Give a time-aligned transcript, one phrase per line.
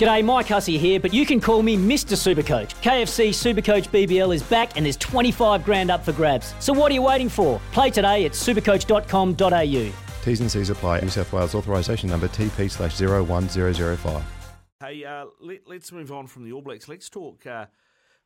[0.00, 2.16] G'day, Mike Hussey here, but you can call me Mr.
[2.16, 2.70] Supercoach.
[2.76, 6.54] KFC Supercoach BBL is back and there's 25 grand up for grabs.
[6.58, 7.60] So what are you waiting for?
[7.72, 10.24] Play today at supercoach.com.au.
[10.24, 11.00] T's and C's apply.
[11.00, 14.22] New South Wales authorisation number TP slash 01005.
[14.82, 16.88] Hey, uh, let, us move on from the All Blacks.
[16.88, 17.66] Let's talk uh,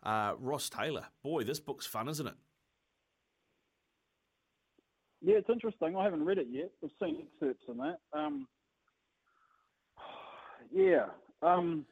[0.04, 1.06] uh, Ross Taylor.
[1.24, 2.34] Boy, this book's fun, isn't it?
[5.22, 5.96] Yeah, it's interesting.
[5.96, 6.70] I haven't read it yet.
[6.84, 7.96] I've seen excerpts in that.
[8.16, 8.46] Um,
[10.72, 11.06] yeah.
[11.44, 11.84] Um,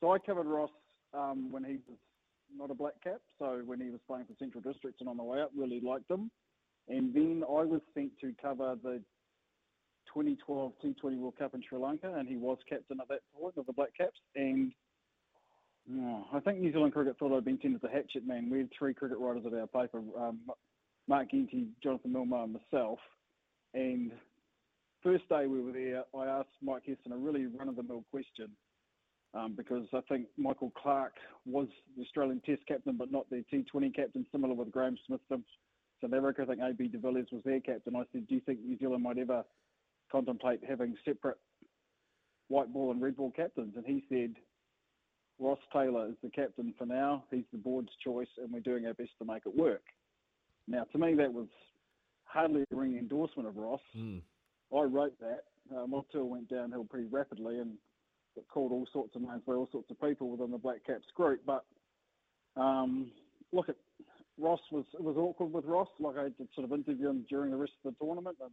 [0.00, 0.70] so I covered Ross
[1.14, 1.98] um, when he was
[2.56, 3.20] not a black cap.
[3.38, 6.10] So when he was playing for Central Districts and on the way up, really liked
[6.10, 6.30] him.
[6.88, 9.00] And then I was sent to cover the
[10.12, 13.64] 2012 T20 World Cup in Sri Lanka, and he was captain at that point of
[13.66, 14.20] the Black Caps.
[14.36, 14.72] And
[15.90, 18.50] oh, I think New Zealand cricket thought I'd been sent as a hatchet man.
[18.50, 20.40] We had three cricket writers at our paper: um,
[21.08, 22.98] Mark Geenty, Jonathan Millmow, and myself.
[23.72, 24.12] And
[25.02, 28.50] first day we were there, I asked Mike Hesson a really run-of-the-mill question
[29.34, 33.94] um, because I think Michael Clarke was the Australian Test captain, but not the T20
[33.94, 35.40] captain, similar with Graeme Smith South
[36.04, 36.42] Africa.
[36.42, 37.96] I think AB de Villiers was their captain.
[37.96, 39.44] I said, do you think New Zealand might ever
[40.10, 41.38] contemplate having separate
[42.48, 43.74] white ball and red ball captains?
[43.76, 44.34] And he said,
[45.40, 47.24] Ross Taylor is the captain for now.
[47.30, 49.82] He's the board's choice, and we're doing our best to make it work.
[50.68, 51.48] Now, to me, that was
[52.24, 53.80] hardly a ringing endorsement of Ross.
[53.96, 54.22] Mm.
[54.74, 55.44] I wrote that.
[55.74, 57.72] Uh, my tour went downhill pretty rapidly and
[58.34, 61.06] got called all sorts of names by all sorts of people within the Black Caps
[61.14, 61.40] group.
[61.46, 61.64] But
[62.56, 63.10] um,
[63.52, 63.76] look, at
[64.38, 65.88] Ross was it was awkward with Ross.
[66.00, 68.50] Like I did sort of interview him during the rest of the tournament, and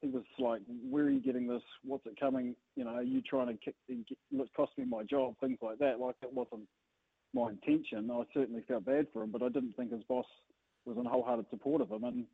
[0.00, 1.62] he was like, "Where are you getting this?
[1.84, 2.54] What's it coming?
[2.76, 3.74] You know, are you trying to kick?
[3.88, 4.06] It
[4.56, 6.00] cost me my job, things like that.
[6.00, 6.68] Like it wasn't
[7.34, 8.10] my intention.
[8.10, 10.26] I certainly felt bad for him, but I didn't think his boss
[10.86, 12.04] was in wholehearted support of him.
[12.04, 12.24] And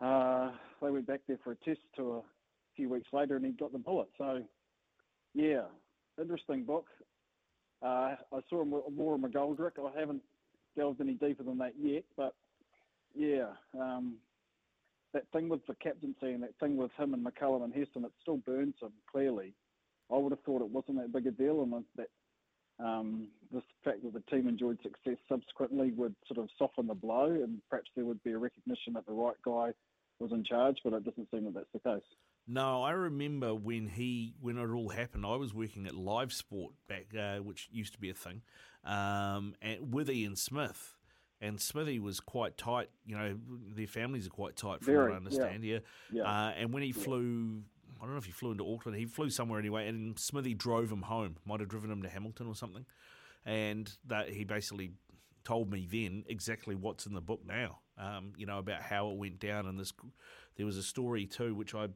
[0.00, 3.52] uh, they went back there for a test tour a few weeks later, and he
[3.52, 4.08] got the bullet.
[4.16, 4.42] So,
[5.34, 5.62] yeah,
[6.20, 6.86] interesting book.
[7.82, 9.72] Uh, I saw in McGoldrick.
[9.78, 10.22] I haven't
[10.76, 12.34] delved any deeper than that yet, but
[13.14, 13.48] yeah,
[13.78, 14.16] um,
[15.12, 18.12] that thing with the captaincy and that thing with him and McCullum and Hesson, it
[18.22, 19.54] still burns him clearly.
[20.12, 22.08] I would have thought it wasn't that big a deal, and that
[22.84, 27.26] um, the fact that the team enjoyed success subsequently would sort of soften the blow,
[27.26, 29.72] and perhaps there would be a recognition that the right guy
[30.20, 32.04] was in charge, but it doesn't seem that that's the case.
[32.46, 35.24] No, I remember when he when it all happened.
[35.24, 38.42] I was working at Live Sport back, uh, which used to be a thing,
[38.84, 40.96] um, and with Ian Smith.
[41.42, 42.90] And Smithy was quite tight.
[43.06, 43.38] You know,
[43.74, 45.64] their families are quite tight, from Very, what I understand.
[45.64, 45.78] Yeah.
[46.12, 46.24] Yeah.
[46.24, 47.02] Uh, and when he Yeah.
[47.02, 47.62] flew,
[47.98, 48.98] I don't know if he flew into Auckland.
[48.98, 51.36] He flew somewhere anyway, and Smithy drove him home.
[51.46, 52.84] Might have driven him to Hamilton or something.
[53.46, 54.92] And that he basically
[55.42, 57.78] told me then exactly what's in the book now.
[58.00, 59.92] Um, you know about how it went down, and this
[60.56, 61.88] there was a story too, which I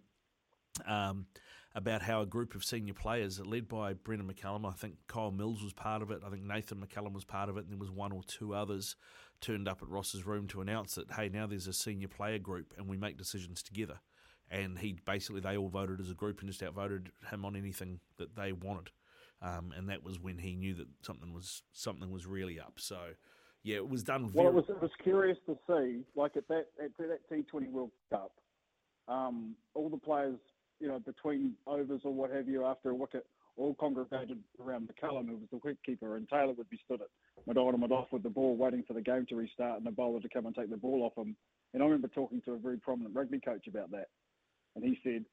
[0.87, 1.26] um,
[1.75, 5.62] about how a group of senior players, led by Brendon McCullum, I think Kyle Mills
[5.62, 7.91] was part of it, I think Nathan McCullum was part of it, and there was
[7.91, 8.97] one or two others
[9.41, 12.72] turned up at Ross's room to announce that, hey, now there's a senior player group
[12.78, 14.00] and we make decisions together.
[14.50, 18.00] And he basically, they all voted as a group and just outvoted him on anything
[18.19, 18.91] that they wanted.
[19.42, 22.75] Um, and that was when he knew that something was something was really up.
[22.76, 22.98] So,
[23.65, 24.29] yeah, it was done.
[24.29, 27.71] Very, Well, it was it was curious to see, like at that at that T20
[27.71, 28.33] World Cup,
[29.09, 30.39] um, all the players,
[30.81, 33.27] you know, between overs or what have you, after a wicket,
[33.57, 37.09] all congregated around McCullum, who was the wicketkeeper, and Taylor would be stood at
[37.47, 40.21] mid on off with the ball, waiting for the game to restart, and the bowler
[40.21, 41.35] to come and take the ball off him.
[41.73, 44.09] And I remember talking to a very prominent rugby coach about that,
[44.77, 45.25] and he said,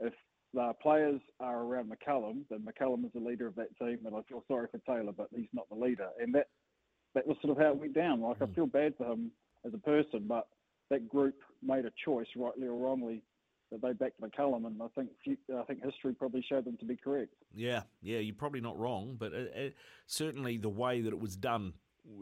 [0.00, 0.12] if
[0.52, 4.22] the players are around McCullum, then McCullum is the leader of that team, and I
[4.28, 6.08] feel sorry for Taylor, but he's not the leader.
[6.20, 6.48] And that
[7.16, 8.20] that was sort of how it went down.
[8.20, 9.32] Like I feel bad for him
[9.66, 10.46] as a person, but
[10.90, 13.22] that group made a choice, rightly or wrongly,
[13.72, 16.94] that they backed McCullum, and I think I think history probably showed them to be
[16.94, 17.32] correct.
[17.54, 19.74] Yeah, yeah, you're probably not wrong, but it, it,
[20.06, 21.72] certainly the way that it was done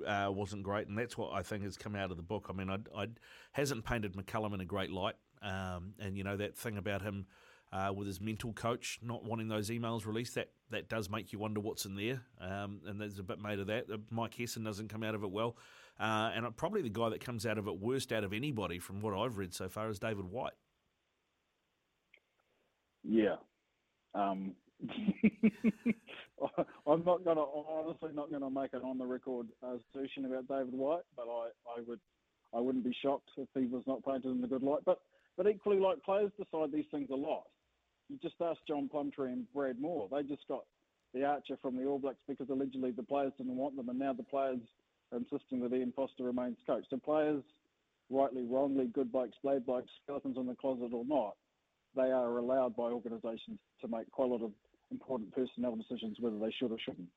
[0.06, 2.46] uh, wasn't great, and that's what I think has come out of the book.
[2.48, 3.08] I mean, I, I
[3.52, 7.26] hasn't painted McCullum in a great light, um, and you know that thing about him
[7.74, 10.36] uh, with his mental coach not wanting those emails released.
[10.36, 13.58] That that does make you wonder what's in there, um, and there's a bit made
[13.58, 13.90] of that.
[13.92, 15.56] Uh, Mike Hesson doesn't come out of it well,
[15.98, 19.02] uh, and probably the guy that comes out of it worst out of anybody from
[19.02, 20.52] what I've read so far is David White.
[23.02, 23.36] Yeah.
[24.14, 24.54] Um,
[26.86, 31.02] I'm not gonna honestly not gonna make an on the record assertion about David White,
[31.16, 32.00] but I, I would
[32.54, 34.82] I wouldn't be shocked if he was not painted in a good light.
[34.86, 35.00] But
[35.36, 37.44] but equally, like players decide these things a lot.
[38.08, 40.08] You just ask John Plumtree and Brad Mooar.
[40.10, 40.64] They just got
[41.14, 44.12] the Archer from the All Blacks because allegedly the players didn't want them, and now
[44.12, 44.60] the players
[45.12, 46.84] are insisting that Ian Foster remains coach.
[46.90, 47.42] So players,
[48.10, 51.36] rightly, wrongly, good blokes, bad blokes, skeletons in the closet or not,
[51.96, 54.52] they are allowed by organisations to make quite a lot of
[54.90, 57.08] important personnel decisions whether they should or shouldn't.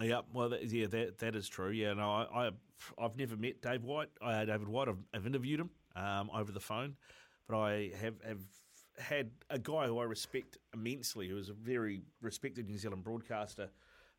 [0.00, 1.70] Yeah, well, that, yeah, that that is true.
[1.70, 2.50] Yeah, no, I, I
[2.98, 4.08] I've never met Dave White.
[4.20, 4.88] Uh, David White.
[4.88, 6.96] I've, I've interviewed him um, over the phone,
[7.48, 8.38] but I have have
[8.98, 13.70] had a guy who I respect immensely, who is a very respected New Zealand broadcaster,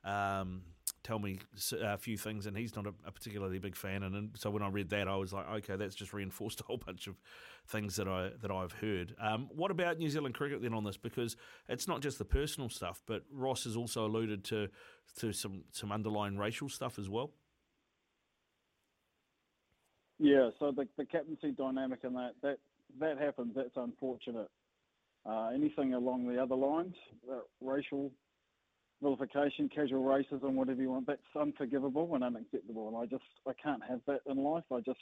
[0.04, 0.64] um,
[1.04, 1.40] tell me
[1.80, 4.04] a few things, and he's not a, a, particularly big fan.
[4.04, 6.78] And so when I read that, I was like, okay, that's just reinforced a whole
[6.78, 7.16] bunch of
[7.68, 9.16] things that I that I've heard.
[9.20, 10.98] Um, what about New Zealand cricket then on this?
[10.98, 11.38] Because
[11.68, 14.70] it's not just the personal stuff, but Ross has also alluded to
[15.20, 17.32] to some some underlying racial stuff as well.
[20.20, 22.58] Yeah, so the, the captaincy dynamic and that that
[23.00, 23.54] that happens.
[23.56, 24.50] That's unfortunate.
[25.24, 26.96] Uh, anything along the other lines,
[27.32, 28.12] uh, racial
[29.02, 32.88] vilification, casual racism, whatever you want, that's unforgivable and unacceptable.
[32.88, 34.64] And I just I can't have that in life.
[34.72, 35.00] I just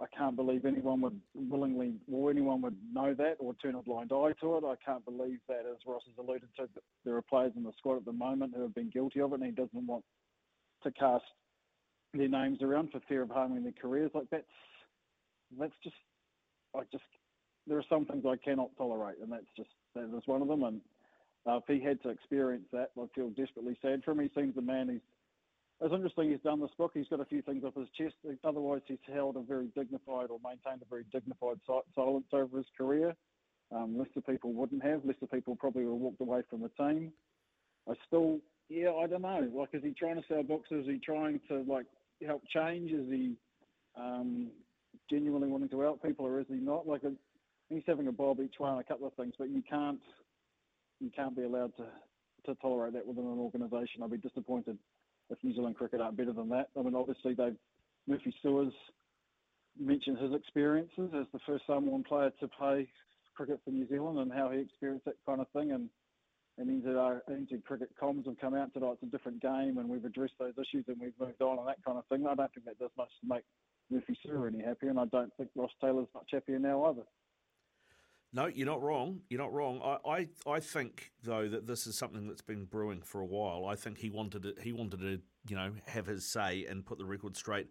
[0.00, 4.12] I can't believe anyone would willingly or anyone would know that or turn a blind
[4.12, 4.64] eye to it.
[4.64, 6.68] I can't believe that, as Ross has alluded to,
[7.04, 9.40] there are players in the squad at the moment who have been guilty of it,
[9.40, 10.04] and he doesn't want
[10.84, 11.24] to cast
[12.14, 14.12] their names around for fear of harming their careers.
[14.14, 14.44] Like that's
[15.58, 15.96] that's just just
[17.78, 20.64] there are some things I cannot tolerate, and that's just that is one of them.
[20.64, 20.80] And
[21.46, 24.20] uh, if he had to experience that, I feel desperately sad for him.
[24.20, 25.00] He seems a man who's
[25.80, 26.90] it's interesting he's done this book.
[26.92, 28.14] He's got a few things up his chest.
[28.42, 31.58] Otherwise, he's held a very dignified or maintained a very dignified
[31.94, 33.14] silence over his career.
[33.70, 35.04] Um, lesser people wouldn't have.
[35.04, 37.12] Lesser people probably would have walked away from the team.
[37.88, 39.48] I still, yeah, I don't know.
[39.54, 40.68] Like, is he trying to sell books?
[40.72, 41.86] Is he trying to like
[42.26, 42.90] help change?
[42.90, 43.36] Is he
[43.96, 44.48] um,
[45.08, 46.88] genuinely wanting to help people, or is he not?
[46.88, 47.02] Like,
[47.68, 50.00] he's having a bob each way on a couple of things, but you can't,
[51.00, 51.84] you can't be allowed to
[52.46, 54.02] to tolerate that within an organisation.
[54.02, 54.78] I'd be disappointed
[55.28, 56.68] if New Zealand cricket aren't better than that.
[56.78, 57.56] I mean, obviously, they've
[58.06, 58.70] Murphy Su'a
[59.78, 62.88] mentioned his experiences as the first Samoan player to play
[63.36, 65.72] cricket for New Zealand and how he experienced that kind of thing.
[65.72, 65.88] And
[66.58, 70.04] and NZ, NZ cricket comms have come out oh, it's a different game and we've
[70.04, 72.26] addressed those issues and we've moved on and that kind of thing.
[72.26, 73.44] I don't think that does much to make
[73.90, 77.04] Murphy Su'a any happier, and I don't think Ross Taylor's much happier now either.
[78.32, 79.20] No, you're not wrong.
[79.30, 79.80] You're not wrong.
[79.82, 83.64] I, I, I think though that this is something that's been brewing for a while.
[83.66, 86.98] I think he wanted to, he wanted to you know have his say and put
[86.98, 87.68] the record straight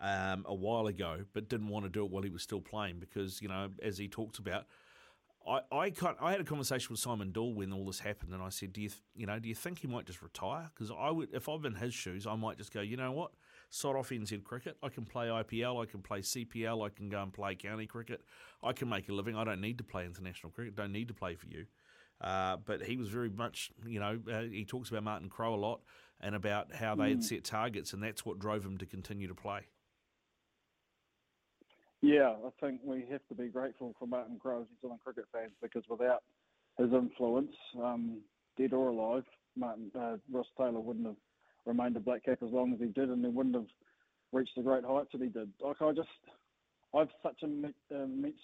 [0.00, 3.00] um, a while ago, but didn't want to do it while he was still playing
[3.00, 4.66] because you know as he talked about.
[5.48, 8.48] I, I, I had a conversation with Simon Doull when all this happened, and I
[8.48, 10.70] said, "Do you, you know, do you think he might just retire?
[10.74, 13.30] Because I would, if I'm in his shoes, I might just go, you know what,
[13.70, 14.76] sod off NZ cricket.
[14.82, 18.22] I can play IPL, I can play CPL, I can go and play county cricket.
[18.62, 19.36] I can make a living.
[19.36, 20.76] I don't need to play international cricket.
[20.76, 21.66] Don't need to play for you.
[22.20, 25.56] Uh, but he was very much, you know, uh, he talks about Martin Crowe a
[25.56, 25.80] lot
[26.20, 27.22] and about how they had hmm.
[27.22, 29.60] set targets, and that's what drove him to continue to play.
[32.00, 35.24] Yeah, I think we have to be grateful for Martin Crowe as New Zealand cricket
[35.32, 36.22] fans because without
[36.78, 37.52] his influence,
[37.82, 38.20] um,
[38.56, 39.24] dead or alive,
[39.56, 41.16] Martin uh, Ross Taylor wouldn't have
[41.66, 43.66] remained a black cap as long as he did, and he wouldn't have
[44.32, 45.50] reached the great heights that he did.
[45.60, 46.08] Like I just,
[46.94, 48.36] I've such an uh, immense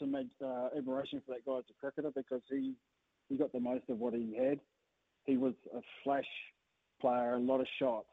[0.45, 2.75] uh, admiration for that guy as a cricketer because he
[3.29, 4.61] he got the most of what he had.
[5.25, 6.26] He was a flash
[7.00, 8.09] player, a lot of shots,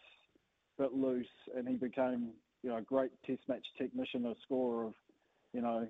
[0.78, 2.30] but loose, and he became
[2.64, 4.94] you know a great Test match technician, a scorer of
[5.54, 5.88] you know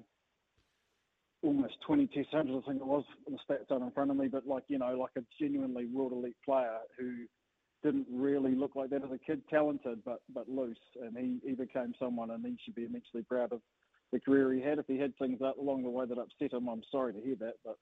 [1.42, 4.28] almost 20 Test hundreds, I think it was, the stats aren't in front of me,
[4.28, 7.26] but like, you know, like a genuinely world elite player who
[7.84, 11.56] didn't really look like that as a kid, talented but but loose, and he, he
[11.56, 13.62] became someone, and he should be immensely proud of
[14.12, 14.80] the career he had.
[14.80, 17.56] If he had things along the way that upset him, I'm sorry to hear that,
[17.64, 17.78] but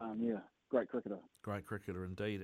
[0.00, 1.18] um, yeah, great cricketer.
[1.42, 2.40] Great cricketer indeed.